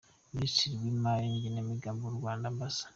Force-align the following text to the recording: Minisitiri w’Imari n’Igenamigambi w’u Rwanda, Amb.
Minisitiri 0.33 0.75
w’Imari 0.81 1.25
n’Igenamigambi 1.29 2.01
w’u 2.03 2.17
Rwanda, 2.19 2.45
Amb. 2.51 2.61